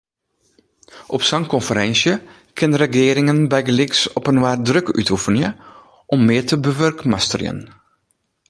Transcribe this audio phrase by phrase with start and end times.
[1.15, 2.13] Op sa’n konferinsje
[2.57, 5.49] kinne regearingen bygelyks opinoar druk útoefenje
[6.15, 7.59] om mear te bewurkmasterjen.